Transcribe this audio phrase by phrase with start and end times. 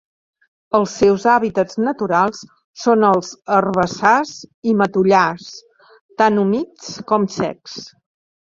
[0.77, 2.39] Els seus hàbitats naturals
[2.85, 4.33] són els herbassars
[4.73, 5.47] i matollars,
[6.23, 7.81] tant humits com secs.